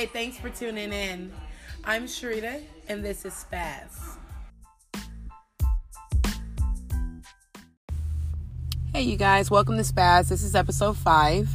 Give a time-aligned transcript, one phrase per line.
[0.00, 1.30] Hey, thanks for tuning in.
[1.84, 4.16] I'm Sharita, and this is Spaz.
[8.94, 10.30] Hey, you guys, welcome to Spaz.
[10.30, 11.50] This is episode five.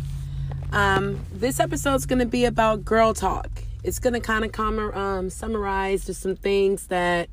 [0.71, 3.49] Um, this episode is going to be about girl talk.
[3.83, 7.29] It's going to kind of um, summarize just some things that,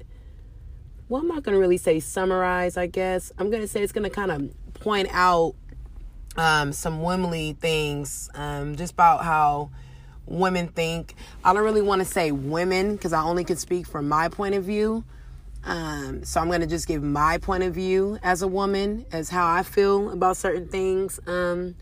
[1.10, 3.30] well, I'm not going to really say summarize, I guess.
[3.36, 4.50] I'm going to say it's going to kind of
[4.80, 5.56] point out
[6.38, 9.72] um, some womanly things um, just about how
[10.26, 11.14] women think.
[11.44, 14.54] I don't really want to say women because I only can speak from my point
[14.54, 15.04] of view.
[15.64, 19.29] Um, so I'm going to just give my point of view as a woman, as
[19.29, 21.77] how I feel about certain things um,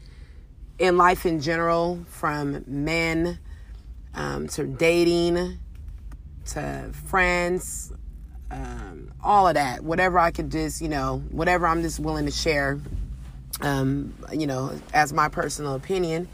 [0.79, 3.39] in life in general, from men
[4.15, 5.59] um, to dating
[6.47, 7.93] to friends,
[8.51, 9.83] um, all of that.
[9.83, 12.81] Whatever I could just, you know, whatever I'm just willing to share,
[13.61, 16.29] um, you know, as my personal opinion.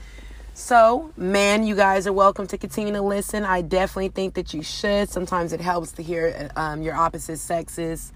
[0.59, 3.45] So, man, you guys are welcome to continue to listen.
[3.45, 5.11] I definitely think that you should.
[5.11, 8.11] Sometimes it helps to hear um, your opposite sex's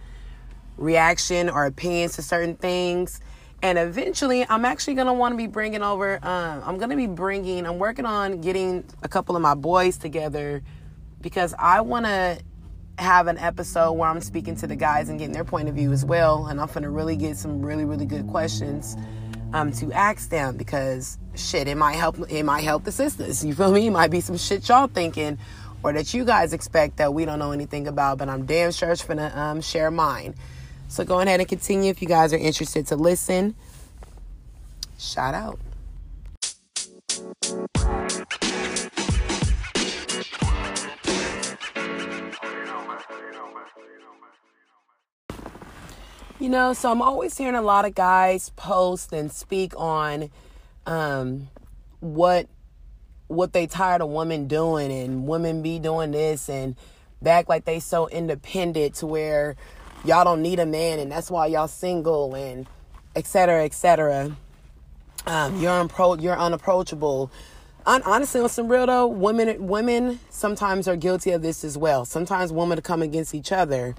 [0.78, 3.20] reaction or opinions to certain things.
[3.60, 6.96] And eventually, I'm actually going to want to be bringing over, um, I'm going to
[6.96, 10.62] be bringing, I'm working on getting a couple of my boys together
[11.20, 12.40] because I want to
[12.96, 15.92] have an episode where I'm speaking to the guys and getting their point of view
[15.92, 16.46] as well.
[16.46, 18.96] And I'm going to really get some really, really good questions
[19.52, 22.18] um, to ask them because shit, it might help.
[22.30, 23.44] It might help the sisters.
[23.44, 23.86] You feel me?
[23.86, 25.38] It might be some shit y'all thinking,
[25.82, 28.18] or that you guys expect that we don't know anything about.
[28.18, 30.34] But I'm damn sure it's gonna um, share mine.
[30.88, 33.54] So go ahead and continue if you guys are interested to listen.
[34.98, 35.58] Shout out.
[46.40, 50.30] You know, so I'm always hearing a lot of guys post and speak on
[50.86, 51.50] um,
[52.00, 52.48] what
[53.26, 56.76] what they tired of women doing and women be doing this and
[57.20, 59.54] back like they so independent to where
[60.02, 62.66] y'all don't need a man and that's why y'all single and
[63.14, 64.34] etc etc
[65.26, 67.30] um, you're unpro- you're unapproachable.
[67.84, 72.06] Honestly on some real though women women sometimes are guilty of this as well.
[72.06, 73.94] Sometimes women come against each other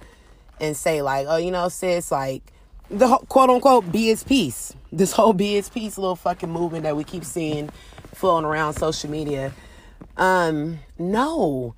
[0.61, 2.53] and say like oh you know sis like
[2.91, 4.73] the quote unquote be its peace.
[4.91, 7.69] This whole be its peace little fucking movement that we keep seeing
[8.13, 9.53] floating around social media.
[10.17, 11.73] Um, no.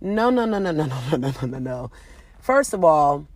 [0.00, 1.90] No, no, no, no, no, no, no, no, no, no.
[2.40, 3.26] First of all,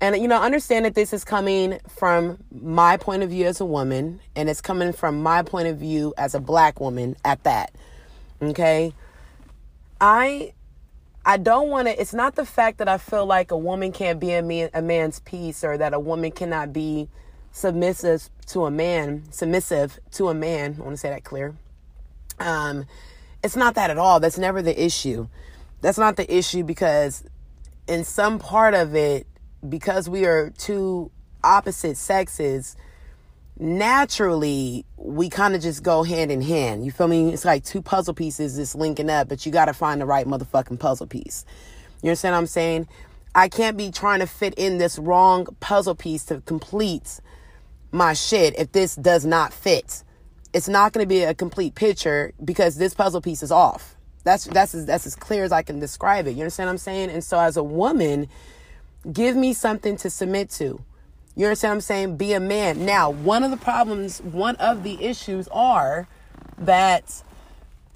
[0.00, 3.64] and you know, understand that this is coming from my point of view as a
[3.64, 7.72] woman, and it's coming from my point of view as a black woman at that.
[8.42, 8.92] Okay?
[10.00, 10.52] I
[11.28, 14.20] I don't want to, it's not the fact that I feel like a woman can't
[14.20, 17.08] be a, man, a man's piece or that a woman cannot be
[17.50, 20.76] submissive to a man, submissive to a man.
[20.78, 21.56] I want to say that clear.
[22.38, 22.86] Um,
[23.42, 24.20] it's not that at all.
[24.20, 25.26] That's never the issue.
[25.80, 27.24] That's not the issue because
[27.88, 29.26] in some part of it,
[29.68, 31.10] because we are two
[31.42, 32.76] opposite sexes,
[33.58, 36.84] naturally we kind of just go hand in hand.
[36.84, 37.32] You feel me?
[37.32, 40.26] It's like two puzzle pieces just linking up, but you got to find the right
[40.26, 41.44] motherfucking puzzle piece.
[42.02, 42.88] You understand what I'm saying?
[43.34, 47.20] I can't be trying to fit in this wrong puzzle piece to complete
[47.92, 50.02] my shit if this does not fit.
[50.52, 53.94] It's not going to be a complete picture because this puzzle piece is off.
[54.24, 56.32] That's that's as, that's as clear as I can describe it.
[56.32, 57.10] You understand what I'm saying?
[57.10, 58.28] And so as a woman,
[59.12, 60.82] give me something to submit to.
[61.36, 62.16] You understand what I'm saying?
[62.16, 62.86] Be a man.
[62.86, 66.08] Now, one of the problems, one of the issues are
[66.56, 67.22] that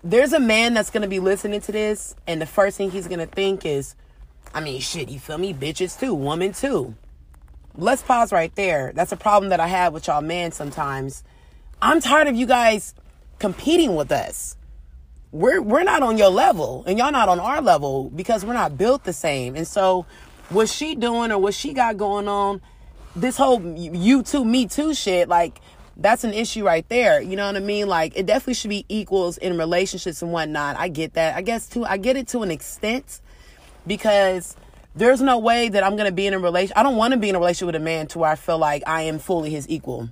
[0.05, 3.09] there's a man that's going to be listening to this, and the first thing he's
[3.09, 3.95] going to think is,
[4.53, 5.55] I mean, shit, you feel me?
[5.55, 6.95] Bitches too, woman too.
[7.77, 8.93] Let's pause right there.
[8.95, 11.25] That's a problem that I have with y'all men sometimes.
[11.81, 12.95] I'm tired of you guys
[13.39, 14.57] competing with us.
[15.33, 18.77] We're we're not on your level and y'all not on our level because we're not
[18.77, 19.55] built the same.
[19.55, 20.05] And so
[20.49, 22.61] what she doing or what she got going on
[23.21, 25.61] this whole you too, me too shit, like
[25.97, 27.21] that's an issue right there.
[27.21, 27.87] You know what I mean?
[27.87, 30.77] Like it definitely should be equals in relationships and whatnot.
[30.77, 31.37] I get that.
[31.37, 31.85] I guess too.
[31.85, 33.21] I get it to an extent
[33.87, 34.57] because
[34.95, 36.73] there's no way that I'm gonna be in a relation.
[36.77, 38.59] I don't want to be in a relationship with a man to where I feel
[38.59, 40.09] like I am fully his equal.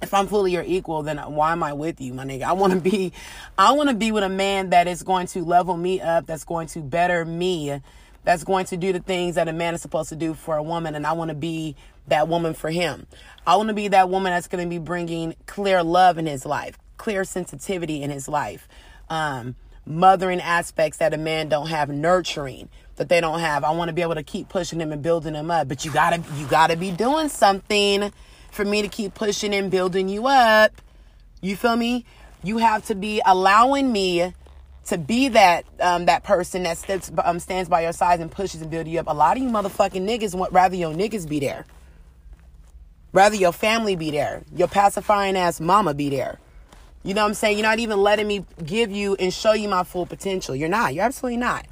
[0.00, 2.42] If I'm fully your equal, then why am I with you, my nigga?
[2.42, 3.12] I want to be,
[3.58, 6.44] I want to be with a man that is going to level me up, that's
[6.44, 7.80] going to better me,
[8.22, 10.62] that's going to do the things that a man is supposed to do for a
[10.62, 11.74] woman, and I want to be
[12.08, 13.06] that woman for him.
[13.46, 16.44] I want to be that woman that's going to be bringing clear love in his
[16.44, 18.68] life, clear sensitivity in his life,
[19.08, 19.54] um,
[19.86, 23.64] mothering aspects that a man don't have, nurturing that they don't have.
[23.64, 25.90] I want to be able to keep pushing him and building him up, but you
[25.90, 28.12] gotta you gotta be doing something
[28.50, 30.72] for me to keep pushing and building you up.
[31.40, 32.04] You feel me?
[32.42, 34.34] You have to be allowing me
[34.86, 38.62] to be that um, that person that steps, um, stands by your side and pushes
[38.62, 39.06] and builds you up.
[39.08, 41.64] A lot of you motherfucking niggas want rather your niggas be there.
[43.12, 44.42] Rather your family be there.
[44.54, 46.38] Your pacifying ass mama be there.
[47.02, 47.58] You know what I'm saying?
[47.58, 50.54] You're not even letting me give you and show you my full potential.
[50.54, 50.94] You're not.
[50.94, 51.66] You're absolutely not.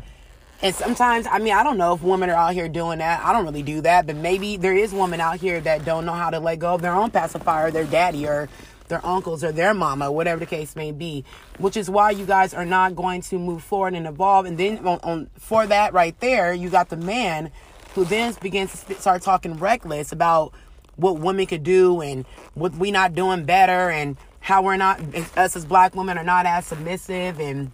[0.62, 3.22] And sometimes, I mean, I don't know if women are out here doing that.
[3.22, 6.14] I don't really do that, but maybe there is women out here that don't know
[6.14, 8.48] how to let go of their own pacifier, their daddy or
[8.88, 11.24] their uncles or their mama, whatever the case may be.
[11.58, 14.46] Which is why you guys are not going to move forward and evolve.
[14.46, 17.50] And then on, on for that right there, you got the man
[17.94, 20.54] who then begins to start talking reckless about
[20.96, 25.00] what women could do and what we not doing better and how we're not
[25.36, 27.70] us as black women are not as submissive and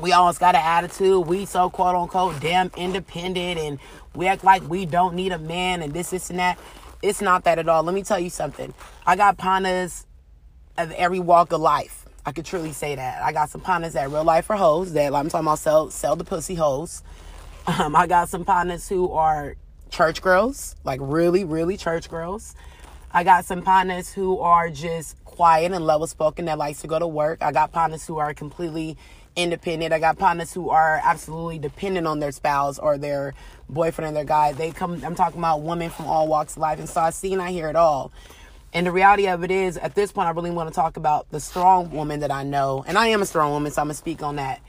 [0.00, 1.26] we always got an attitude.
[1.26, 3.78] We so quote unquote damn independent and
[4.14, 6.58] we act like we don't need a man and this, this, and that.
[7.02, 7.82] It's not that at all.
[7.82, 8.72] Let me tell you something.
[9.06, 10.06] I got panas
[10.78, 12.06] of every walk of life.
[12.26, 13.22] I could truly say that.
[13.22, 15.90] I got some panas that real life are hoes that like, I'm talking about sell
[15.90, 17.02] sell the pussy hoes.
[17.66, 19.56] Um, I got some panas who are
[19.94, 22.56] church girls, like really, really church girls.
[23.12, 26.98] I got some partners who are just quiet and level spoken that likes to go
[26.98, 27.42] to work.
[27.42, 28.96] I got partners who are completely
[29.36, 29.92] independent.
[29.92, 33.34] I got partners who are absolutely dependent on their spouse or their
[33.68, 34.52] boyfriend or their guy.
[34.52, 36.80] They come, I'm talking about women from all walks of life.
[36.80, 38.10] And so I see and I hear it all.
[38.72, 41.30] And the reality of it is, at this point, I really want to talk about
[41.30, 42.84] the strong woman that I know.
[42.84, 44.60] And I am a strong woman, so I'm to speak on that.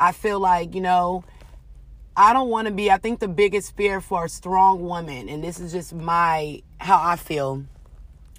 [0.00, 1.22] I feel like, you know,
[2.16, 5.44] I don't want to be, I think the biggest fear for a strong woman, and
[5.44, 7.64] this is just my, how I feel,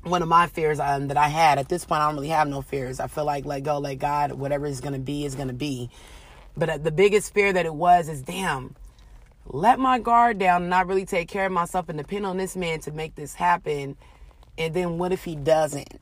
[0.01, 1.59] one of my fears um, that I had.
[1.59, 2.99] At this point, I don't really have no fears.
[2.99, 5.53] I feel like let go, let God, whatever is going to be is going to
[5.53, 5.91] be.
[6.55, 8.75] But uh, the biggest fear that it was is, damn,
[9.45, 12.55] let my guard down and not really take care of myself and depend on this
[12.55, 13.95] man to make this happen.
[14.57, 15.99] And then what if he doesn't?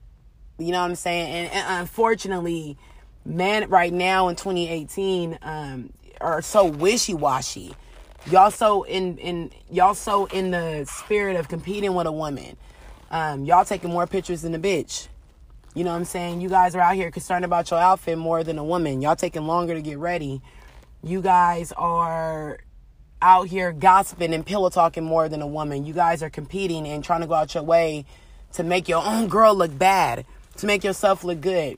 [0.57, 1.27] You know what I'm saying?
[1.30, 2.77] And, and unfortunately,
[3.25, 5.92] man, right now in 2018, um,
[6.22, 7.76] are so wishy-washy.
[8.32, 12.58] Y'all so in in y'all so in the spirit of competing with a woman
[13.12, 15.08] um, y'all taking more pictures than a bitch.
[15.74, 16.42] You know what I'm saying?
[16.42, 19.02] You guys are out here concerned about your outfit more than a woman.
[19.02, 20.42] Y'all taking longer to get ready.
[21.04, 22.60] You guys are
[23.22, 25.86] out here gossiping and pillow talking more than a woman.
[25.86, 28.06] You guys are competing and trying to go out your way
[28.54, 30.26] to make your own girl look bad,
[30.58, 31.78] to make yourself look good.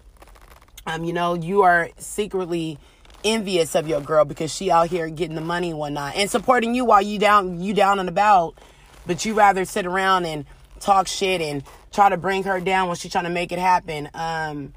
[0.85, 2.79] Um, you know, you are secretly
[3.23, 6.75] envious of your girl because she out here getting the money and whatnot and supporting
[6.75, 8.57] you while you down you down and about,
[9.05, 10.45] but you rather sit around and
[10.79, 14.09] talk shit and try to bring her down when she's trying to make it happen.
[14.13, 14.73] Um,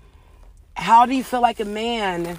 [0.74, 2.38] how do you feel like a man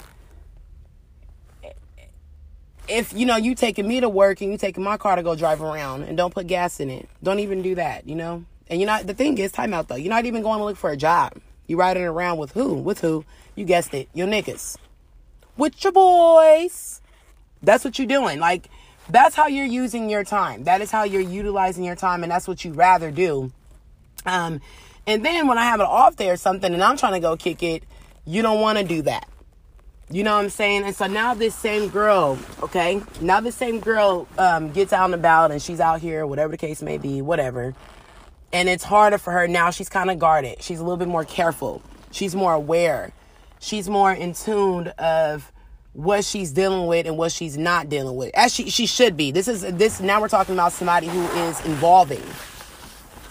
[2.88, 5.36] if you know you taking me to work and you taking my car to go
[5.36, 7.08] drive around and don't put gas in it?
[7.24, 8.44] Don't even do that, you know.
[8.68, 9.06] And you're not.
[9.06, 9.96] The thing is, time out though.
[9.96, 11.34] You're not even going to look for a job.
[11.68, 12.74] You riding around with who?
[12.74, 13.24] With who?
[13.56, 14.10] You guessed it.
[14.14, 14.78] Your niggas.
[15.58, 17.02] With your boys.
[17.62, 18.40] That's what you're doing.
[18.40, 18.70] Like
[19.10, 20.64] that's how you're using your time.
[20.64, 23.52] That is how you're utilizing your time, and that's what you rather do.
[24.26, 24.62] Um,
[25.08, 27.36] and then when I have it off day or something, and I'm trying to go
[27.36, 27.84] kick it,
[28.26, 29.28] you don't want to do that.
[30.10, 30.84] You know what I'm saying?
[30.84, 35.14] And so now this same girl, okay, now this same girl um, gets out and
[35.14, 37.74] about, and she's out here, whatever the case may be, whatever.
[38.54, 39.72] And it's harder for her now.
[39.72, 40.62] She's kind of guarded.
[40.62, 41.82] She's a little bit more careful.
[42.12, 43.14] She's more aware.
[43.62, 45.52] She's more in tune of
[45.94, 48.32] what she's dealing with and what she's not dealing with.
[48.34, 49.32] As she she should be.
[49.32, 52.24] This is this now we're talking about somebody who is involving.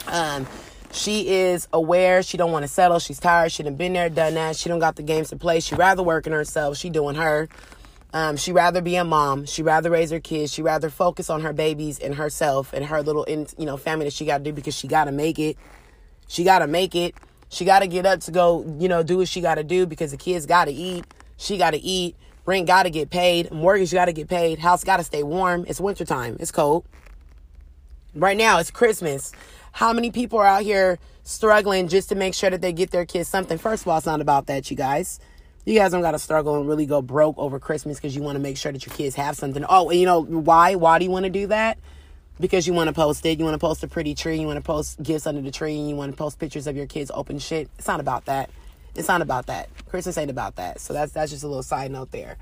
[0.07, 0.47] Um
[0.93, 2.23] she is aware.
[2.23, 3.01] She don't want to settle.
[3.01, 3.51] She's tired.
[3.51, 4.55] She done been there done that.
[4.55, 5.59] She don't got the games to play.
[5.59, 6.77] She rather working herself.
[6.77, 7.49] She doing her.
[8.13, 9.47] Um she rather be a mom.
[9.47, 10.53] She rather raise her kids.
[10.53, 14.05] She rather focus on her babies and herself and her little in you know family
[14.05, 15.57] that she got to do because she got to make it.
[16.29, 17.17] She got to make it
[17.51, 19.85] she got to get up to go you know do what she got to do
[19.85, 21.05] because the kids got to eat
[21.37, 22.17] she got to eat
[22.47, 23.53] Rent got to get paid.
[23.53, 24.59] Mortgage got to get paid.
[24.59, 25.65] House got to stay warm.
[25.69, 26.37] It's wintertime.
[26.41, 26.85] It's cold.
[28.15, 29.33] Right now, it's Christmas.
[29.73, 33.07] How many people are out here struggling just to make sure that they get their
[33.07, 33.57] kids something?
[33.57, 35.21] First of all, it's not about that, you guys.
[35.65, 38.35] You guys don't got to struggle and really go broke over Christmas because you want
[38.35, 39.65] to make sure that your kids have something.
[39.69, 40.75] Oh, you know why?
[40.75, 41.79] Why do you want to do that?
[42.41, 43.39] Because you want to post it.
[43.39, 44.41] You want to post a pretty tree.
[44.41, 45.79] You want to post gifts under the tree.
[45.79, 47.69] And you want to post pictures of your kids open shit.
[47.79, 48.51] It's not about that.
[48.97, 49.69] It's not about that.
[49.89, 50.81] Christmas ain't about that.
[50.81, 52.39] So that's that's just a little side note there.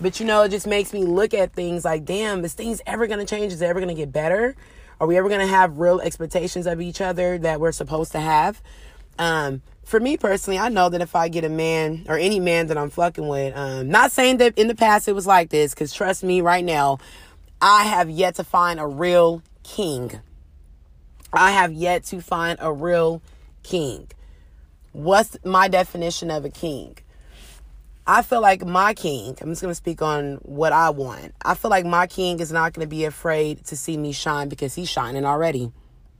[0.00, 3.06] But you know, it just makes me look at things like, damn, is things ever
[3.06, 3.52] gonna change?
[3.52, 4.56] Is it ever gonna get better?
[5.00, 8.60] Are we ever gonna have real expectations of each other that we're supposed to have?
[9.18, 12.66] Um, for me personally, I know that if I get a man or any man
[12.66, 15.72] that I'm fucking with, um, not saying that in the past it was like this,
[15.72, 16.98] because trust me, right now,
[17.60, 20.20] I have yet to find a real king.
[21.32, 23.22] I have yet to find a real
[23.62, 24.08] king.
[24.92, 26.98] What's my definition of a king?
[28.06, 31.34] I feel like my king, I'm just going to speak on what I want.
[31.42, 34.48] I feel like my king is not going to be afraid to see me shine
[34.48, 35.72] because he's shining already.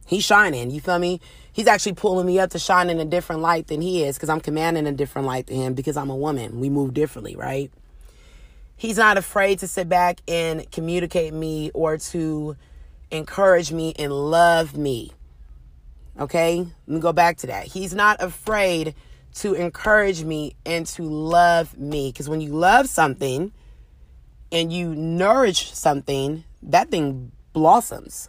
[0.07, 1.21] He's shining, you feel me?
[1.52, 4.28] He's actually pulling me up to shine in a different light than he is because
[4.28, 6.61] I'm commanding a different light than him because I'm a woman.
[6.61, 7.71] We move differently, right?
[8.76, 12.56] He's not afraid to sit back and communicate me or to
[13.11, 15.12] encourage me and love me.
[16.18, 16.59] Okay?
[16.59, 17.66] Let me go back to that.
[17.66, 18.95] He's not afraid
[19.37, 22.11] to encourage me and to love me.
[22.11, 23.52] Because when you love something
[24.52, 28.28] and you nourish something, that thing blossoms.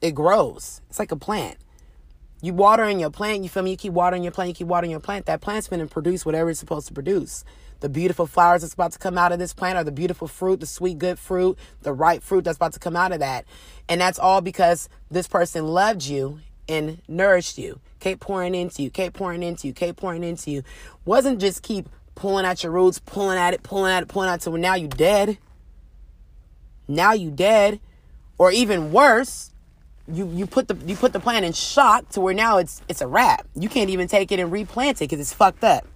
[0.00, 0.80] It grows.
[0.90, 1.56] It's like a plant.
[2.40, 3.72] You water in your plant, you feel me?
[3.72, 5.26] You keep watering your plant, you keep watering your plant.
[5.26, 7.44] That plant's going to produce whatever it's supposed to produce.
[7.80, 10.60] The beautiful flowers that's about to come out of this plant, or the beautiful fruit,
[10.60, 13.44] the sweet, good fruit, the ripe fruit that's about to come out of that.
[13.88, 18.90] And that's all because this person loved you and nourished you, kept pouring into you,
[18.90, 20.62] kept pouring into you, kept pouring into you.
[21.04, 24.40] Wasn't just keep pulling at your roots, pulling at it, pulling at it, pulling at
[24.40, 25.38] it, till now you dead.
[26.88, 27.80] Now you dead.
[28.38, 29.52] Or even worse,
[30.12, 33.00] you, you put the you put the plant in shock to where now it's it's
[33.00, 33.46] a wrap.
[33.54, 35.86] You can't even take it and replant it because it's fucked up.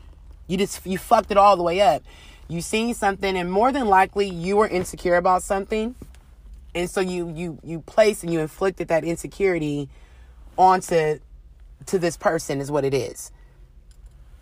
[0.53, 2.03] You just you fucked it all the way up.
[2.47, 5.95] You seen something and more than likely you were insecure about something.
[6.75, 9.89] And so you you you placed and you inflicted that insecurity
[10.59, 11.21] onto
[11.87, 13.33] to this person is what it is.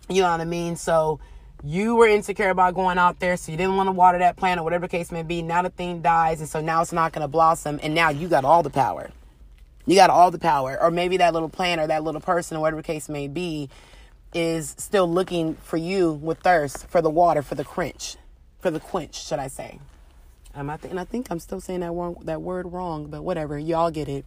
[0.09, 0.75] You know what I mean?
[0.75, 1.21] So
[1.63, 4.59] you were insecure about going out there, so you didn't want to water that plant
[4.59, 5.41] or whatever the case may be.
[5.41, 8.27] Now the thing dies, and so now it's not going to blossom, and now you
[8.27, 9.11] got all the power.
[9.85, 12.59] You got all the power, or maybe that little plant or that little person or
[12.59, 13.69] whatever the case may be
[14.33, 18.17] is still looking for you with thirst for the water, for the quench,
[18.59, 19.79] for the quench, should I say?
[20.53, 23.23] Um, I th- and I think I'm still saying that wrong, that word wrong, but
[23.23, 24.25] whatever, y'all get it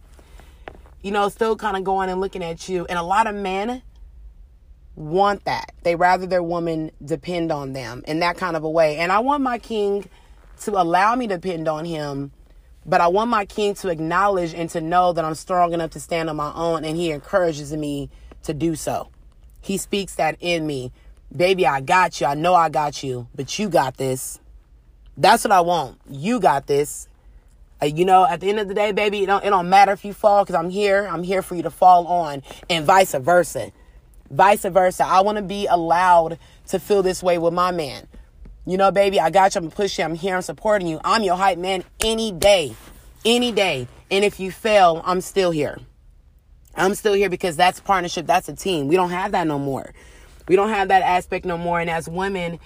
[1.05, 2.87] you know, still kind of going and looking at you.
[2.89, 3.83] And a lot of men
[4.95, 5.71] want that.
[5.83, 8.97] They rather their woman depend on them in that kind of a way.
[8.97, 10.09] And I want my king
[10.61, 12.31] to allow me to depend on him,
[12.87, 15.99] but I want my king to acknowledge and to know that I'm strong enough to
[15.99, 18.09] stand on my own and he encourages me
[18.41, 19.11] to do so.
[19.65, 20.91] He speaks that in me.
[21.35, 22.27] Baby, I got you.
[22.27, 24.39] I know I got you, but you got this.
[25.17, 25.97] That's what I want.
[26.07, 27.09] You got this.
[27.81, 29.91] Uh, you know, at the end of the day, baby, it don't, it don't matter
[29.91, 31.07] if you fall because I'm here.
[31.07, 33.71] I'm here for you to fall on, and vice versa.
[34.29, 35.03] Vice versa.
[35.03, 38.07] I want to be allowed to feel this way with my man.
[38.67, 39.61] You know, baby, I got you.
[39.61, 40.09] I'm pushing you.
[40.11, 40.35] I'm here.
[40.35, 41.01] I'm supporting you.
[41.03, 42.75] I'm your hype man any day.
[43.25, 43.87] Any day.
[44.11, 45.79] And if you fail, I'm still here.
[46.77, 48.25] I'm still here because that's partnership.
[48.25, 48.87] That's a team.
[48.87, 49.93] We don't have that no more.
[50.47, 51.79] We don't have that aspect no more.
[51.79, 52.59] And as women,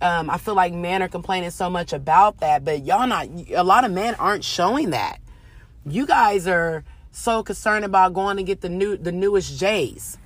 [0.00, 3.62] um, I feel like men are complaining so much about that, but y'all not, a
[3.62, 5.18] lot of men aren't showing that.
[5.86, 10.18] You guys are so concerned about going to get the new, the newest J's,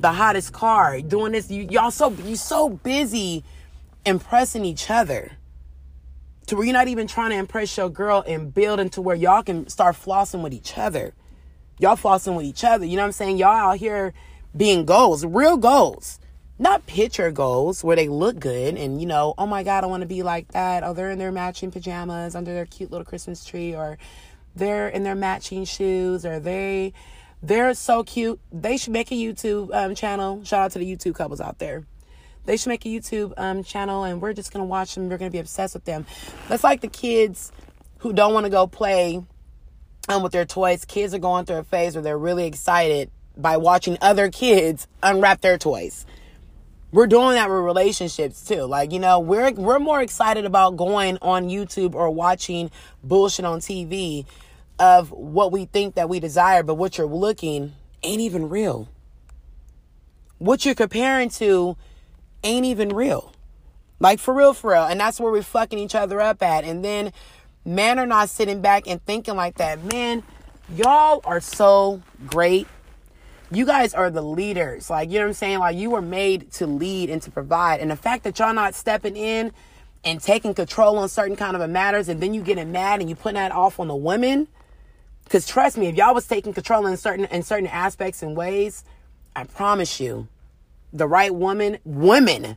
[0.00, 1.50] the hottest car, doing this.
[1.50, 3.44] You, y'all so, you so busy
[4.04, 5.32] impressing each other
[6.46, 9.42] to where you're not even trying to impress your girl and build into where y'all
[9.42, 11.14] can start flossing with each other.
[11.78, 12.84] Y'all flossing with each other.
[12.84, 13.38] You know what I'm saying?
[13.38, 14.12] Y'all out here
[14.56, 16.20] being goals, real goals.
[16.56, 20.02] Not picture goals where they look good and you know oh my god i want
[20.02, 20.84] to be like that.
[20.84, 23.98] Oh they're in their matching pajamas under their cute little christmas tree or
[24.54, 26.92] they're in their matching shoes or they
[27.42, 28.40] they're so cute.
[28.52, 30.44] They should make a youtube um, channel.
[30.44, 31.84] Shout out to the youtube couples out there.
[32.44, 35.08] They should make a youtube um, channel and we're just gonna watch them.
[35.08, 36.06] We're gonna be obsessed with them.
[36.48, 37.50] That's like the kids
[37.98, 39.24] who don't want to go play
[40.08, 43.56] um, with their toys kids are going through a phase where they're really excited by
[43.56, 46.06] watching other kids unwrap their toys
[46.94, 48.62] we're doing that with relationships too.
[48.62, 52.70] Like, you know, we're we're more excited about going on YouTube or watching
[53.02, 54.26] bullshit on TV
[54.78, 57.72] of what we think that we desire, but what you're looking
[58.04, 58.88] ain't even real.
[60.38, 61.76] What you're comparing to
[62.44, 63.32] ain't even real.
[63.98, 64.84] Like for real, for real.
[64.84, 66.62] And that's where we're fucking each other up at.
[66.62, 67.12] And then
[67.64, 69.82] men are not sitting back and thinking like that.
[69.84, 70.22] Man,
[70.68, 72.66] y'all are so great
[73.54, 74.90] you guys are the leaders.
[74.90, 75.58] Like, you know what I'm saying?
[75.58, 77.80] Like, you were made to lead and to provide.
[77.80, 79.52] And the fact that y'all not stepping in
[80.04, 83.16] and taking control on certain kind of matters and then you getting mad and you
[83.16, 84.48] putting that off on the women.
[85.24, 88.84] Because trust me, if y'all was taking control in certain in certain aspects and ways,
[89.34, 90.28] I promise you,
[90.92, 92.56] the right woman, women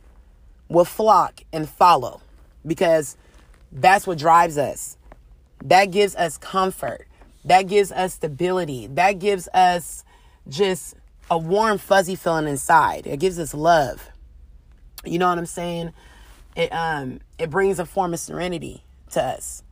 [0.68, 2.20] will flock and follow
[2.66, 3.16] because
[3.72, 4.97] that's what drives us.
[5.64, 7.06] That gives us comfort.
[7.44, 8.86] That gives us stability.
[8.88, 10.04] That gives us
[10.48, 10.94] just
[11.30, 13.06] a warm, fuzzy feeling inside.
[13.06, 14.10] It gives us love.
[15.04, 15.92] You know what I'm saying?
[16.56, 19.62] It um it brings a form of serenity to us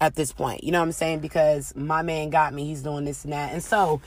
[0.00, 0.64] at this point.
[0.64, 1.20] You know what I'm saying?
[1.20, 3.52] Because my man got me, he's doing this and that.
[3.52, 4.00] And so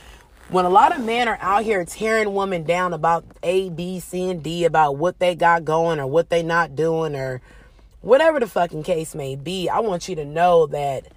[0.49, 4.29] when a lot of men are out here tearing women down about A, B, C,
[4.29, 7.41] and D about what they got going or what they not doing or
[8.01, 11.07] whatever the fucking case may be, I want you to know that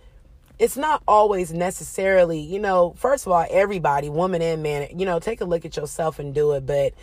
[0.59, 5.19] it's not always necessarily, you know, first of all, everybody, woman and man, you know,
[5.19, 6.67] take a look at yourself and do it.
[6.67, 6.95] But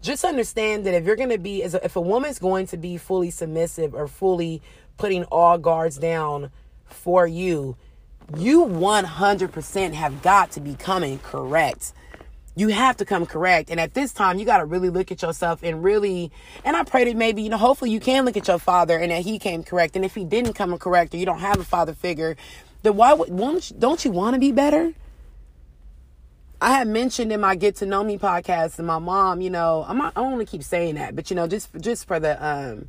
[0.00, 3.30] just understand that if you're going to be, if a woman's going to be fully
[3.30, 4.62] submissive or fully
[4.96, 6.50] putting all guards down
[6.84, 7.76] for you,
[8.36, 11.92] you 100% have got to be coming correct.
[12.54, 13.70] You have to come correct.
[13.70, 16.30] And at this time, you got to really look at yourself and really,
[16.64, 19.10] and I pray that maybe, you know, hopefully you can look at your father and
[19.10, 19.96] that he came correct.
[19.96, 22.36] And if he didn't come correct or you don't have a father figure,
[22.82, 24.94] then why would, won't, don't you want to be better?
[26.60, 29.84] I had mentioned in my Get to Know Me podcast and my mom, you know,
[29.88, 32.88] I'm not, I to keep saying that, but you know, just, just for the, um,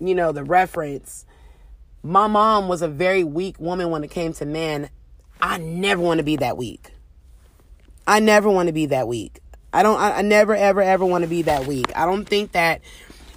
[0.00, 1.24] you know, the reference,
[2.02, 4.90] my mom was a very weak woman when it came to men.
[5.40, 6.90] I never want to be that weak.
[8.06, 9.40] I never want to be that weak.
[9.72, 11.96] I don't, I, I never, ever, ever want to be that weak.
[11.96, 12.80] I don't think that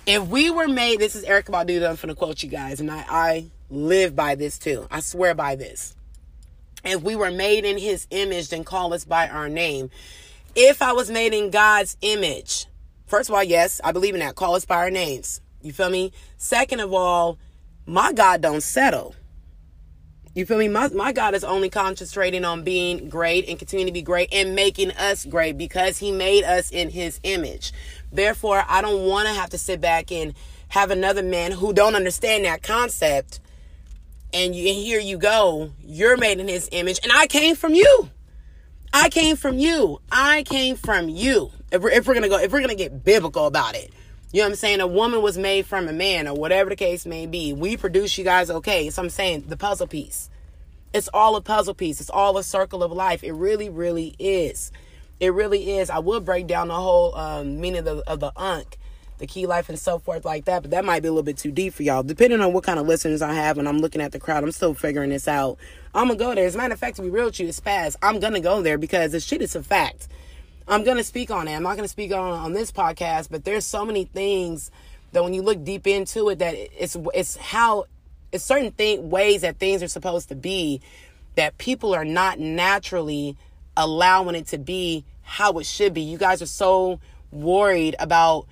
[0.06, 3.06] if we were made, this is Erykah Badu, I'm to quote you guys, and I,
[3.08, 4.88] I live by this too.
[4.92, 5.96] I swear by this.
[6.86, 9.90] If we were made in his image, then call us by our name.
[10.56, 12.68] If I was made in God's image,
[13.08, 14.36] first of all, yes, I believe in that.
[14.36, 15.42] Call us by our names.
[15.62, 16.12] You feel me?
[16.38, 17.40] Second of all,
[17.86, 19.16] my God don't settle.
[20.36, 20.68] You feel me?
[20.68, 24.56] My, my God is only concentrating on being great and continuing to be great and
[24.56, 27.72] making us great because he made us in his image.
[28.12, 30.34] Therefore, I don't want to have to sit back and
[30.70, 33.40] have another man who don't understand that concept.
[34.34, 35.72] And, you, and here you go.
[35.84, 37.00] You're made in his image.
[37.04, 38.10] And I came from you.
[38.92, 40.00] I came from you.
[40.12, 41.52] I came from you.
[41.72, 43.92] If we're, if we're going to go, if we're going to get biblical about it.
[44.32, 44.82] You know what I'm saying?
[44.82, 47.54] A woman was made from a man or whatever the case may be.
[47.54, 48.90] We produce you guys okay.
[48.90, 50.30] So I'm saying the puzzle piece.
[50.94, 52.02] It's all a puzzle piece.
[52.02, 53.24] It's all a circle of life.
[53.24, 54.72] It really, really is.
[55.20, 55.90] It really is.
[55.90, 58.78] I will break down the whole um, meaning of the, of the Ankh,
[59.24, 61.38] the key life and so forth like that, but that might be a little bit
[61.38, 62.04] too deep for y'all.
[62.04, 64.52] Depending on what kind of listeners I have and I'm looking at the crowd, I'm
[64.52, 65.58] still figuring this out.
[65.96, 66.46] I'm gonna go there.
[66.46, 67.96] As a matter of fact, to be real with you, it's Spaz.
[68.02, 70.10] I'm gonna go there because this shit is a fact.
[70.68, 71.56] I'm to speak on it.
[71.56, 74.72] I'm not to speak on on this podcast, but there's so many things
[75.14, 77.86] that when you look deep into it, that it's it's how
[78.34, 80.82] it's certain thing ways that things are supposed to be
[81.36, 83.38] that people are not naturally
[83.78, 86.02] allowing it to be how it should be.
[86.02, 87.00] You guys are so
[87.32, 88.48] worried about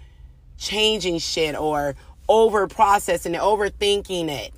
[0.61, 1.95] changing shit or
[2.29, 4.53] over processing it, overthinking it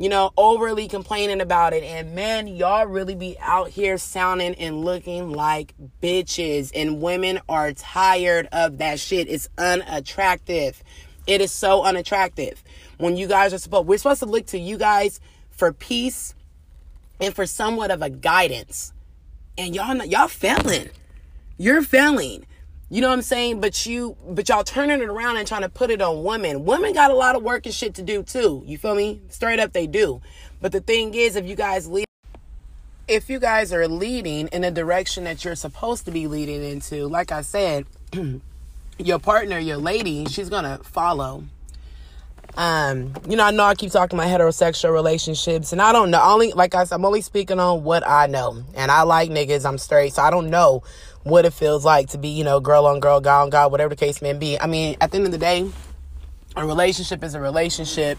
[0.00, 1.84] you know, overly complaining about it.
[1.84, 6.72] And man, y'all really be out here sounding and looking like bitches.
[6.74, 9.28] And women are tired of that shit.
[9.28, 10.82] It's unattractive.
[11.26, 12.64] It is so unattractive.
[12.96, 16.34] When you guys are supposed, we're supposed to look to you guys for peace
[17.20, 18.94] and for somewhat of a guidance.
[19.58, 20.88] And y'all, y'all failing.
[21.58, 22.46] You're failing.
[22.92, 23.60] You know what I'm saying?
[23.60, 26.64] But you, but y'all turning it around and trying to put it on women.
[26.64, 28.64] Women got a lot of work and shit to do too.
[28.66, 29.20] You feel me?
[29.28, 30.20] Straight up, they do.
[30.60, 32.06] But the thing is, if you guys lead,
[33.06, 37.06] if you guys are leading in the direction that you're supposed to be leading into,
[37.06, 37.86] like I said,
[38.98, 41.44] your partner, your lady, she's gonna follow.
[42.56, 46.20] Um, you know, I know I keep talking about heterosexual relationships, and I don't know.
[46.20, 49.64] Only like I said, I'm only speaking on what I know, and I like niggas.
[49.64, 50.82] I'm straight, so I don't know
[51.22, 53.90] what it feels like to be, you know, girl on girl, guy on guy, whatever
[53.90, 54.58] the case may be.
[54.60, 55.70] I mean, at the end of the day,
[56.56, 58.18] a relationship is a relationship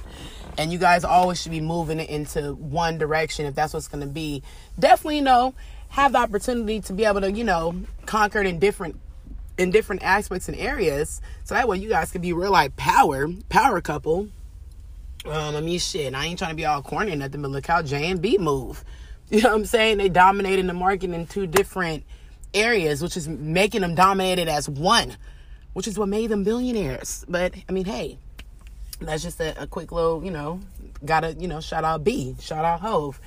[0.57, 4.01] and you guys always should be moving it into one direction if that's what's going
[4.01, 4.43] to be.
[4.77, 5.53] Definitely, you know,
[5.89, 8.99] have the opportunity to be able to, you know, conquer it in different
[9.57, 11.21] in different aspects and areas.
[11.43, 14.29] So that way you guys can be real like power, power couple.
[15.25, 17.67] Um, I mean shit, I ain't trying to be all corny or nothing, but look
[17.67, 18.83] how J and B move.
[19.31, 19.99] You know what I'm saying?
[19.99, 22.03] They dominated the market in two different
[22.53, 25.17] areas, which is making them dominated as one,
[25.73, 27.25] which is what made them billionaires.
[27.27, 28.17] But I mean, hey,
[28.99, 30.59] that's just a, a quick little, you know,
[31.05, 33.19] gotta, you know, shout out B, shout out Hove.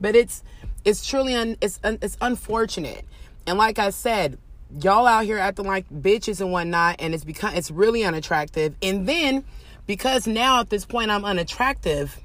[0.00, 0.42] But it's
[0.84, 3.04] it's truly un, it's it's unfortunate.
[3.46, 4.38] And like I said,
[4.80, 8.74] y'all out here acting like bitches and whatnot, and it's become it's really unattractive.
[8.82, 9.44] And then
[9.86, 12.18] because now at this point I'm unattractive.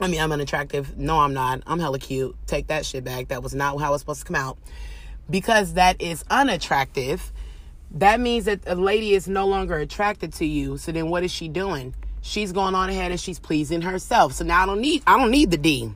[0.00, 0.98] I mean, I'm unattractive.
[0.98, 1.62] No, I'm not.
[1.68, 2.36] I'm hella cute.
[2.48, 3.28] Take that shit back.
[3.28, 4.58] That was not how it was supposed to come out
[5.28, 7.32] because that is unattractive,
[7.92, 10.78] that means that a lady is no longer attracted to you.
[10.78, 11.94] So then what is she doing?
[12.22, 14.32] She's going on ahead and she's pleasing herself.
[14.32, 15.92] So now I don't need I don't need the D.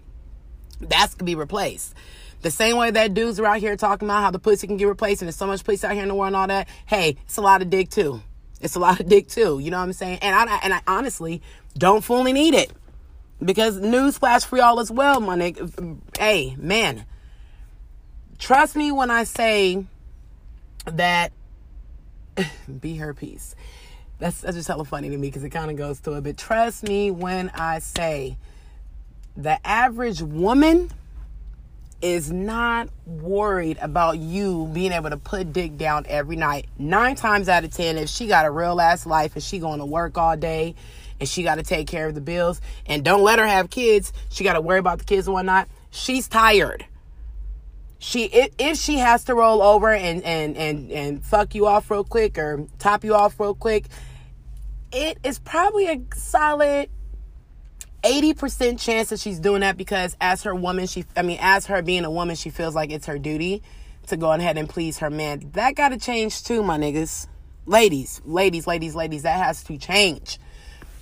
[0.81, 1.95] That's gonna be replaced.
[2.41, 4.87] The same way that dudes are out here talking about how the pussy can get
[4.87, 6.69] replaced and there's so much pussy out here in the world and all that.
[6.87, 8.23] Hey, it's a lot of dick too.
[8.61, 9.59] It's a lot of dick too.
[9.59, 10.19] You know what I'm saying?
[10.23, 11.43] And I and I honestly
[11.77, 12.73] don't fully need it.
[13.43, 15.99] Because newsflash for y'all as well, my nigga.
[16.17, 17.05] Hey, man
[18.39, 19.85] trust me when I say
[20.87, 21.33] that
[22.81, 23.55] be her peace.
[24.19, 26.25] That's, that's just hella funny to me because it kind of goes to it.
[26.25, 28.37] But trust me when I say
[29.37, 30.91] the average woman
[32.01, 36.67] is not worried about you being able to put dick down every night.
[36.79, 39.81] Nine times out of ten, if she got a real ass life and she going
[39.81, 40.75] to work all day
[41.19, 44.13] and she got to take care of the bills and don't let her have kids,
[44.29, 45.69] she got to worry about the kids and whatnot.
[45.91, 46.85] She's tired.
[47.99, 51.91] She if, if she has to roll over and and and and fuck you off
[51.91, 53.87] real quick or top you off real quick,
[54.93, 56.91] it is probably a solid
[58.03, 61.83] 80% chance that she's doing that because as her woman, she, I mean, as her
[61.83, 63.63] being a woman, she feels like it's her duty
[64.07, 65.51] to go ahead and please her man.
[65.55, 67.27] That got to change too, my niggas.
[67.67, 70.39] Ladies, ladies, ladies, ladies, that has to change.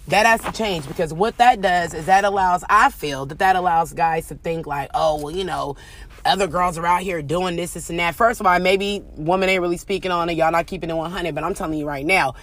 [0.09, 3.57] That has to change because what that does is that allows, I feel that that
[3.57, 5.77] allows guys to think like, oh, well, you know,
[6.27, 8.15] other girls are out here doing this, this, and that.
[8.15, 10.37] First of all, maybe woman ain't really speaking on it.
[10.37, 12.35] Y'all not keeping it 100, but I'm telling you right now,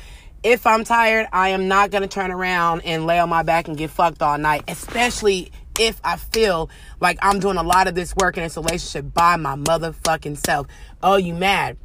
[0.44, 3.68] if I'm tired, I am not going to turn around and lay on my back
[3.68, 6.70] and get fucked all night, especially if I feel
[7.00, 10.68] like I'm doing a lot of this work in this relationship by my motherfucking self.
[11.02, 11.78] Oh, you mad?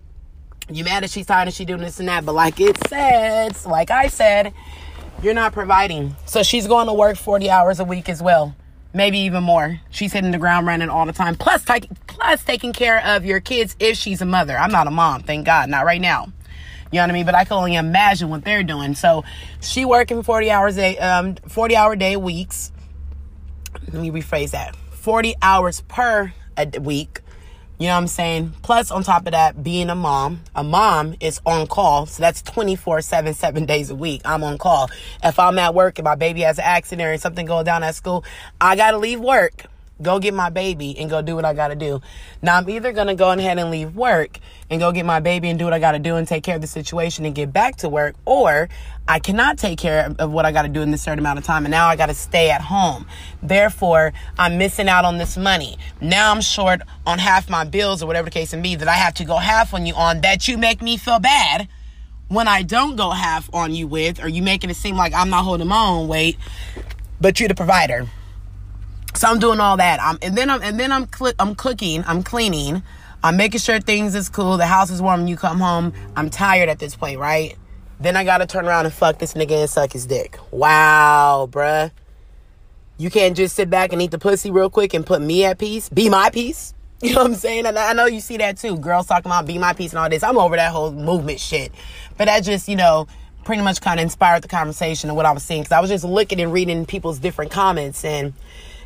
[0.70, 3.64] You mad that she's tired and she doing this and that, but like it says,
[3.64, 4.52] like I said,
[5.22, 6.14] you're not providing.
[6.26, 8.54] So she's going to work 40 hours a week as well.
[8.94, 9.80] Maybe even more.
[9.90, 11.34] She's hitting the ground running all the time.
[11.34, 14.56] Plus, t- plus taking care of your kids if she's a mother.
[14.56, 16.32] I'm not a mom, thank God, not right now.
[16.90, 17.26] You know what I mean?
[17.26, 18.94] But I can only imagine what they're doing.
[18.94, 19.24] So
[19.60, 22.72] she working 40 hours a um 40 hour day weeks.
[23.92, 24.74] Let me rephrase that.
[24.74, 27.20] 40 hours per a week.
[27.78, 28.54] You know what I'm saying?
[28.62, 32.06] Plus, on top of that, being a mom, a mom is on call.
[32.06, 34.20] So that's 24 7, seven days a week.
[34.24, 34.90] I'm on call.
[35.22, 37.94] If I'm at work and my baby has an accident or something going down at
[37.94, 38.24] school,
[38.60, 39.66] I got to leave work
[40.00, 42.00] go get my baby and go do what I gotta do.
[42.42, 44.38] Now I'm either gonna go ahead and leave work
[44.70, 46.60] and go get my baby and do what I gotta do and take care of
[46.60, 48.68] the situation and get back to work, or
[49.06, 51.64] I cannot take care of what I gotta do in this certain amount of time
[51.64, 53.06] and now I gotta stay at home.
[53.42, 55.78] Therefore, I'm missing out on this money.
[56.00, 58.94] Now I'm short on half my bills or whatever the case may be that I
[58.94, 61.68] have to go half on you on that you make me feel bad
[62.28, 65.30] when I don't go half on you with, or you making it seem like I'm
[65.30, 66.36] not holding my own weight,
[67.20, 68.06] but you're the provider.
[69.18, 70.00] So I'm doing all that.
[70.00, 72.04] I'm, and then I'm and then I'm cl- I'm cooking.
[72.06, 72.84] I'm cleaning.
[73.24, 74.58] I'm making sure things is cool.
[74.58, 75.22] The house is warm.
[75.22, 75.92] When you come home.
[76.14, 77.56] I'm tired at this point, right?
[77.98, 80.38] Then I gotta turn around and fuck this nigga and suck his dick.
[80.52, 81.90] Wow, bruh.
[82.96, 85.58] You can't just sit back and eat the pussy real quick and put me at
[85.58, 85.88] peace.
[85.88, 86.74] Be my peace.
[87.00, 87.64] You know what I'm saying?
[87.64, 88.76] And I know you see that too.
[88.76, 90.24] Girls talking about be my peace and all this.
[90.24, 91.70] I'm over that whole movement shit.
[92.16, 93.06] But that just, you know,
[93.44, 95.62] pretty much kind of inspired the conversation and what I was seeing.
[95.62, 98.34] Cause I was just looking and reading people's different comments and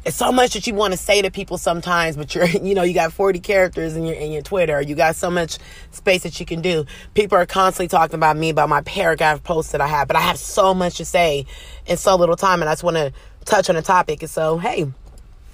[0.04, 2.82] it's so much that you want to say to people sometimes, but you're, you know,
[2.82, 4.80] you got 40 characters in your, in your Twitter.
[4.80, 5.58] You got so much
[5.92, 6.86] space that you can do.
[7.14, 10.20] People are constantly talking about me, about my paragraph posts that I have, but I
[10.20, 11.46] have so much to say
[11.86, 12.60] in so little time.
[12.60, 13.12] And I just want to
[13.44, 14.22] touch on a topic.
[14.22, 14.92] And so, hey, I'm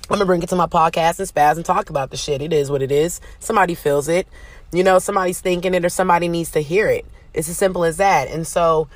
[0.09, 2.41] gonna bring it to my podcast and spaz and talk about the shit.
[2.41, 3.21] It is what it is.
[3.41, 4.27] Somebody feels it.
[4.73, 7.05] You know, somebody's thinking it or somebody needs to hear it.
[7.35, 8.29] It's as simple as that.
[8.29, 8.89] And so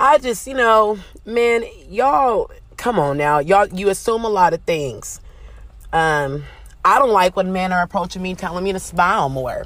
[0.00, 3.38] I just, you know, man, y'all come on now.
[3.38, 5.20] Y'all you assume a lot of things.
[5.92, 6.44] Um,
[6.84, 9.64] I don't like when men are approaching me telling me to smile more.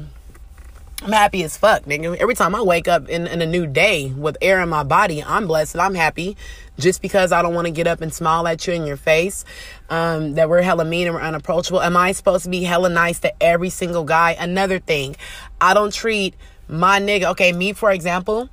[1.02, 2.14] I'm happy as fuck, nigga.
[2.16, 5.24] Every time I wake up in, in a new day with air in my body,
[5.24, 6.36] I'm blessed and I'm happy.
[6.78, 9.46] Just because I don't want to get up and smile at you in your face,
[9.88, 11.80] um, that we're hella mean and we're unapproachable.
[11.80, 14.32] Am I supposed to be hella nice to every single guy?
[14.38, 15.16] Another thing,
[15.58, 16.34] I don't treat
[16.68, 18.50] my nigga, okay, me for example,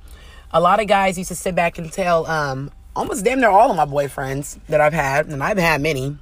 [0.50, 3.70] a lot of guys used to sit back and tell um, almost damn near all
[3.70, 6.18] of my boyfriends that I've had, and I've had many,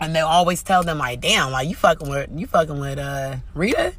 [0.00, 3.36] and they always tell them like, "Damn, like you fucking with you fucking with uh
[3.54, 3.92] Rita."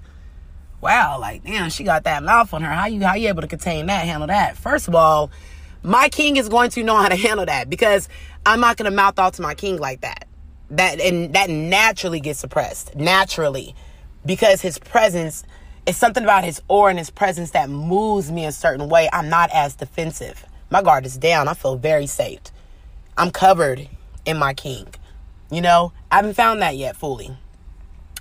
[0.82, 2.72] Wow, like damn, she got that mouth on her.
[2.72, 4.58] How you how you able to contain that, handle that?
[4.58, 5.30] First of all,
[5.84, 8.10] my king is going to know how to handle that because
[8.46, 10.28] I'm not going to mouth off to my king like that.
[10.72, 13.76] That and that naturally gets suppressed naturally
[14.26, 15.44] because his presence
[15.86, 19.08] is something about his aura and his presence that moves me a certain way.
[19.14, 20.46] I'm not as defensive.
[20.72, 21.50] My guard is down.
[21.50, 22.40] I feel very safe.
[23.18, 23.90] I'm covered
[24.26, 24.88] in my king.
[25.52, 27.36] You know, I haven't found that yet fully.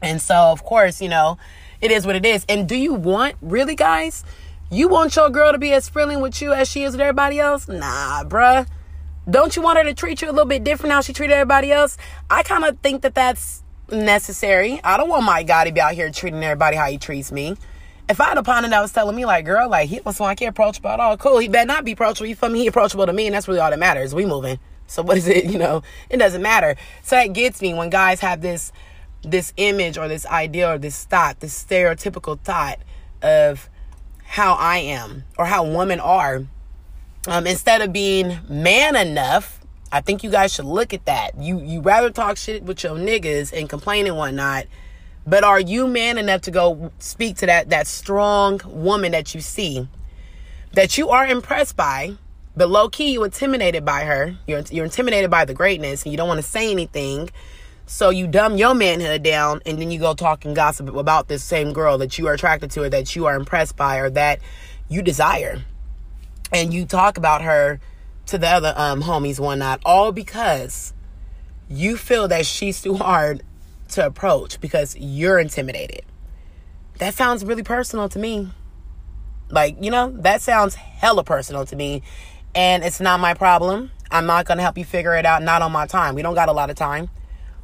[0.02, 1.38] And so, of course, you know,
[1.80, 2.44] it is what it is.
[2.48, 4.24] And do you want, really, guys?
[4.68, 7.38] You want your girl to be as friendly with you as she is with everybody
[7.38, 7.68] else?
[7.68, 8.66] Nah, bruh.
[9.28, 11.70] Don't you want her to treat you a little bit different how she treated everybody
[11.70, 11.96] else?
[12.28, 14.80] I kind of think that that's necessary.
[14.82, 17.56] I don't want my guy to be out here treating everybody how he treats me
[18.10, 20.44] if I had a partner that was telling me like, girl, like he was he
[20.44, 21.38] approachable at all, cool.
[21.38, 22.26] He better not be approachable.
[22.26, 22.60] You feel me?
[22.60, 24.14] He approachable to me, and that's really all that matters.
[24.14, 24.58] We moving.
[24.86, 25.44] So what is it?
[25.50, 26.76] You know, it doesn't matter.
[27.02, 28.72] So that gets me when guys have this
[29.22, 32.78] this image or this idea or this thought, this stereotypical thought
[33.22, 33.68] of
[34.24, 36.46] how I am or how women are.
[37.28, 39.60] Um, instead of being man enough,
[39.92, 41.36] I think you guys should look at that.
[41.38, 44.66] You you rather talk shit with your niggas and complain and whatnot,
[45.26, 49.40] but are you man enough to go speak to that that strong woman that you
[49.40, 49.88] see,
[50.72, 52.14] that you are impressed by,
[52.56, 54.36] but low key you intimidated by her.
[54.46, 57.30] You're you're intimidated by the greatness, and you don't want to say anything
[57.90, 61.42] so you dumb your manhood down and then you go talk and gossip about this
[61.42, 64.38] same girl that you are attracted to or that you are impressed by or that
[64.88, 65.64] you desire.
[66.52, 67.80] And you talk about her
[68.26, 70.94] to the other um, homies, one not, all because
[71.68, 73.42] you feel that she's too hard
[73.90, 76.02] to approach because you're intimidated.
[76.98, 78.50] That sounds really personal to me.
[79.50, 82.02] Like, you know, that sounds hella personal to me.
[82.54, 83.90] And it's not my problem.
[84.10, 85.42] I'm not going to help you figure it out.
[85.42, 86.14] Not on my time.
[86.14, 87.08] We don't got a lot of time.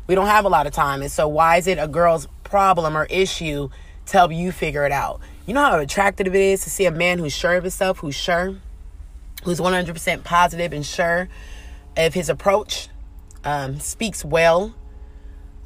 [0.06, 1.02] We don't have a lot of time.
[1.02, 3.70] And so, why is it a girl's problem or issue
[4.06, 5.20] to help you figure it out?
[5.46, 8.14] You know how attractive it is to see a man who's sure of himself, who's
[8.14, 8.56] sure,
[9.44, 11.28] who's 100% positive and sure
[11.96, 12.88] of his approach,
[13.44, 14.74] um, speaks well,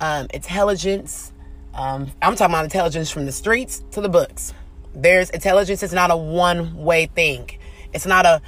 [0.01, 1.33] um, intelligence.
[1.75, 4.53] Um, I'm talking about intelligence from the streets to the books.
[4.95, 7.51] There's intelligence is not a one way thing.
[7.93, 8.43] It's not a,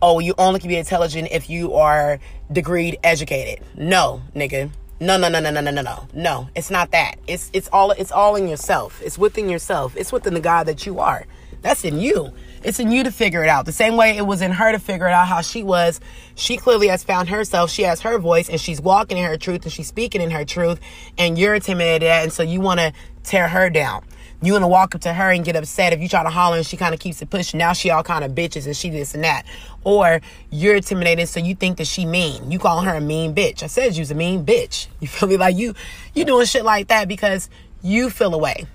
[0.00, 2.20] oh, you only can be intelligent if you are
[2.52, 3.64] degreed educated.
[3.76, 4.70] No, nigga.
[5.00, 6.08] No, no, no, no, no, no, no, no.
[6.12, 7.16] No, it's not that.
[7.28, 9.00] It's it's all it's all in yourself.
[9.02, 9.96] It's within yourself.
[9.96, 11.24] It's within the God that you are.
[11.62, 12.32] That's in you.
[12.62, 13.66] It's in you to figure it out.
[13.66, 16.00] The same way it was in her to figure it out how she was.
[16.34, 17.70] She clearly has found herself.
[17.70, 20.44] She has her voice and she's walking in her truth and she's speaking in her
[20.44, 20.80] truth.
[21.16, 22.92] And you're intimidated at, and so you want to
[23.22, 24.04] tear her down
[24.40, 26.58] you want to walk up to her and get upset if you try to holler
[26.58, 27.58] and she kind of keeps it pushing.
[27.58, 29.44] Now she all kind of bitches and she this and that.
[29.82, 32.50] Or you're intimidated, so you think that she mean.
[32.50, 33.62] You call her a mean bitch.
[33.62, 34.86] I said you's a mean bitch.
[35.00, 35.36] You feel me?
[35.36, 35.74] Like you,
[36.12, 37.48] you doing shit like that because
[37.82, 38.66] you feel away.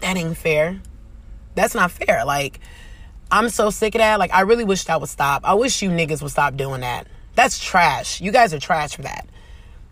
[0.00, 0.80] That ain't fair.
[1.54, 2.24] That's not fair.
[2.24, 2.60] Like,
[3.30, 4.18] I'm so sick of that.
[4.18, 5.42] Like, I really wish that would stop.
[5.44, 7.06] I wish you niggas would stop doing that.
[7.34, 8.20] That's trash.
[8.20, 9.26] You guys are trash for that.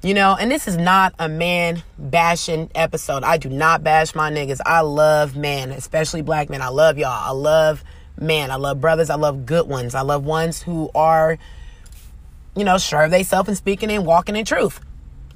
[0.03, 3.23] You know, and this is not a man bashing episode.
[3.23, 4.61] I do not bash my niggas.
[4.67, 6.61] I love men, especially black men.
[6.61, 7.11] I love y'all.
[7.11, 7.85] I love
[8.19, 8.51] men.
[8.51, 9.11] I love brothers.
[9.11, 9.95] I love good ones.
[9.95, 11.39] I love ones who are,
[12.57, 14.81] you know, sure of themselves and speaking and walking in truth.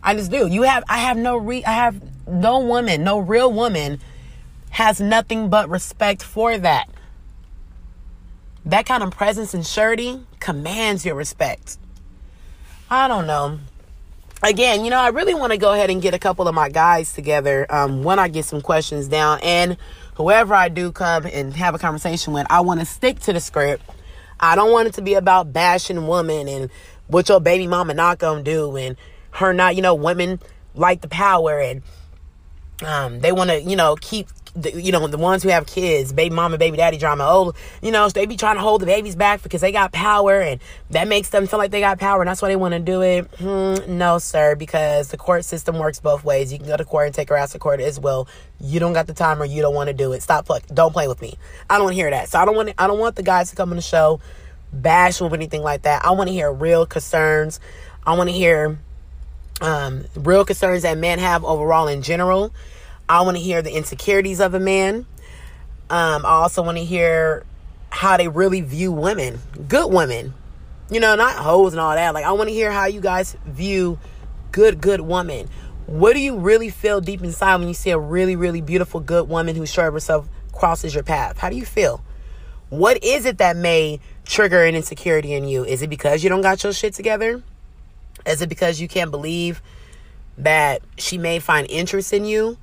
[0.02, 0.48] I just do.
[0.48, 4.00] You have I have no re I have no woman, no real woman
[4.70, 6.88] has nothing but respect for that.
[8.64, 11.78] That kind of presence and surety commands your respect.
[12.90, 13.58] I don't know
[14.42, 16.68] again, you know, I really want to go ahead and get a couple of my
[16.68, 19.40] guys together um, when I get some questions down.
[19.42, 19.76] And
[20.14, 23.40] whoever I do come and have a conversation with, I want to stick to the
[23.40, 23.82] script.
[24.38, 26.70] I don't want it to be about bashing women and
[27.06, 28.96] what your baby mama not gonna do and
[29.32, 30.40] her not, you know, women
[30.74, 31.82] like the power and
[32.84, 36.12] um, they want to, you know, keep the, you know, the ones who have kids,
[36.12, 39.14] baby mama, baby daddy drama, oh, you know, they be trying to hold the babies
[39.14, 42.28] back because they got power and that makes them feel like they got power and
[42.28, 43.26] that's why they want to do it.
[43.38, 46.52] Hmm, no, sir, because the court system works both ways.
[46.52, 48.26] You can go to court and take her ass to court as well.
[48.60, 50.22] You don't got the time or you don't want to do it.
[50.22, 51.36] Stop, don't play with me.
[51.68, 52.30] I don't want to hear that.
[52.30, 54.20] So I don't want, I don't want the guys to come on the show
[54.72, 56.04] bash or anything like that.
[56.04, 57.60] I want to hear real concerns.
[58.06, 58.78] I want to hear
[59.60, 62.52] um, real concerns that men have overall in general
[63.08, 65.06] I want to hear the insecurities of a man.
[65.88, 67.44] Um, I also want to hear
[67.90, 69.38] how they really view women,
[69.68, 70.34] good women,
[70.90, 72.14] you know, not hoes and all that.
[72.14, 73.98] Like, I want to hear how you guys view
[74.52, 75.48] good, good woman.
[75.86, 79.28] What do you really feel deep inside when you see a really, really beautiful, good
[79.28, 81.38] woman who's sure of herself crosses your path?
[81.38, 82.02] How do you feel?
[82.68, 85.64] What is it that may trigger an insecurity in you?
[85.64, 87.42] Is it because you don't got your shit together?
[88.26, 89.62] Is it because you can't believe
[90.38, 92.58] that she may find interest in you?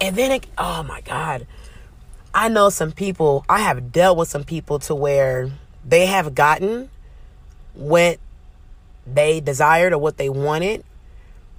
[0.00, 1.46] And then it, oh my God.
[2.34, 5.50] I know some people, I have dealt with some people to where
[5.86, 6.90] they have gotten
[7.74, 8.18] what
[9.06, 10.84] they desired or what they wanted.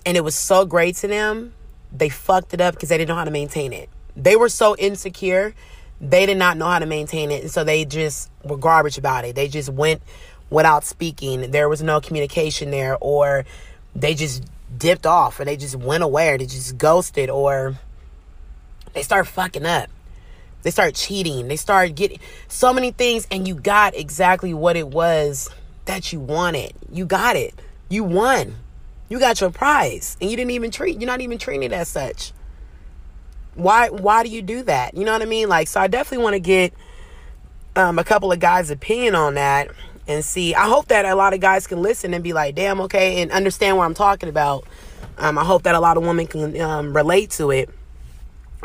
[0.06, 1.54] And it was so great to them,
[1.92, 3.90] they fucked it up because they didn't know how to maintain it.
[4.16, 5.56] They were so insecure,
[6.00, 7.42] they did not know how to maintain it.
[7.42, 9.36] And so they just were garbage about it.
[9.36, 10.02] They just went
[10.50, 11.52] without speaking.
[11.52, 13.46] There was no communication there, or
[13.96, 14.44] they just
[14.78, 17.76] dipped off, or they just went away, or they just ghosted, or
[18.98, 19.90] they start fucking up.
[20.64, 21.48] They start cheating.
[21.48, 25.50] They start getting so many things, and you got exactly what it was
[25.86, 26.74] that you wanted.
[26.92, 27.54] You got it.
[27.90, 28.56] You won.
[29.08, 31.00] You got your prize, and you didn't even treat.
[31.00, 32.34] You're not even treating it as such.
[33.54, 33.90] Why?
[33.90, 34.98] Why do you do that?
[34.98, 35.48] You know what I mean?
[35.48, 36.74] Like, so I definitely want to get
[37.76, 39.70] um, a couple of guys' opinion on that
[40.08, 40.56] and see.
[40.56, 43.32] I hope that a lot of guys can listen and be like, "Damn, okay," and
[43.32, 44.66] understand what I'm talking about
[45.20, 47.70] Um, I hope that a lot of women can um, relate to it.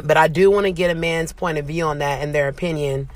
[0.03, 2.49] But I do want to get a man's point of view on that and their
[2.49, 3.09] opinion.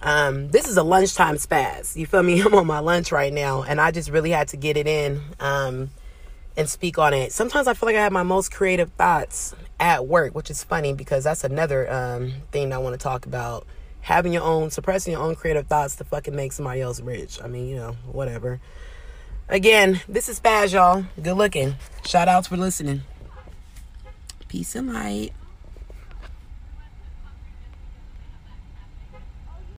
[0.00, 1.96] Um, this is a lunchtime spaz.
[1.96, 2.40] You feel me?
[2.44, 5.20] I'm on my lunch right now, and I just really had to get it in
[5.40, 5.90] um,
[6.56, 7.32] and speak on it.
[7.32, 10.92] Sometimes I feel like I have my most creative thoughts at work, which is funny
[10.92, 13.66] because that's another um, thing I want to talk about.
[14.00, 17.40] Having your own, suppressing your own creative thoughts to fucking make somebody else rich.
[17.42, 18.60] I mean, you know, whatever.
[19.48, 21.06] Again, this is Spaz, y'all.
[21.20, 21.74] Good looking.
[22.04, 23.02] Shout outs for listening.
[24.48, 25.32] Peace and light.